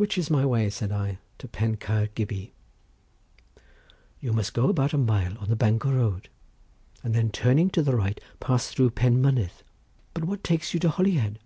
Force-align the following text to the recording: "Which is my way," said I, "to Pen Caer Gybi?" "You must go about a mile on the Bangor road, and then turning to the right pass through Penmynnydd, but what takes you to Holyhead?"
"Which 0.00 0.16
is 0.16 0.30
my 0.30 0.46
way," 0.46 0.70
said 0.70 0.92
I, 0.92 1.18
"to 1.36 1.46
Pen 1.46 1.76
Caer 1.76 2.06
Gybi?" 2.16 2.54
"You 4.18 4.32
must 4.32 4.54
go 4.54 4.70
about 4.70 4.94
a 4.94 4.96
mile 4.96 5.36
on 5.36 5.50
the 5.50 5.56
Bangor 5.56 5.92
road, 5.96 6.30
and 7.02 7.14
then 7.14 7.28
turning 7.30 7.68
to 7.68 7.82
the 7.82 7.94
right 7.94 8.18
pass 8.40 8.68
through 8.70 8.92
Penmynnydd, 8.92 9.52
but 10.14 10.24
what 10.24 10.42
takes 10.42 10.72
you 10.72 10.80
to 10.80 10.88
Holyhead?" 10.88 11.38